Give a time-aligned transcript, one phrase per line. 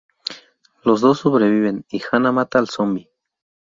[0.83, 3.07] Los dos sobreviven, y Hanna mata al zombi.